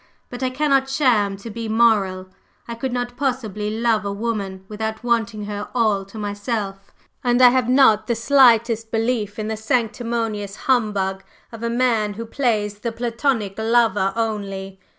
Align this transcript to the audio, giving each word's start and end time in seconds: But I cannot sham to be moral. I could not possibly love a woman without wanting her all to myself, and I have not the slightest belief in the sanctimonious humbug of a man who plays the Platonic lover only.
But 0.31 0.41
I 0.41 0.49
cannot 0.49 0.89
sham 0.89 1.37
to 1.37 1.51
be 1.51 1.69
moral. 1.69 2.29
I 2.67 2.73
could 2.73 2.91
not 2.91 3.15
possibly 3.17 3.69
love 3.69 4.03
a 4.03 4.11
woman 4.11 4.65
without 4.67 5.03
wanting 5.03 5.45
her 5.45 5.67
all 5.75 6.05
to 6.05 6.17
myself, 6.17 6.91
and 7.23 7.39
I 7.39 7.49
have 7.49 7.69
not 7.69 8.07
the 8.07 8.15
slightest 8.15 8.89
belief 8.89 9.37
in 9.37 9.47
the 9.47 9.55
sanctimonious 9.57 10.55
humbug 10.65 11.23
of 11.51 11.61
a 11.61 11.69
man 11.69 12.15
who 12.15 12.25
plays 12.25 12.79
the 12.79 12.91
Platonic 12.91 13.59
lover 13.59 14.11
only. 14.15 14.79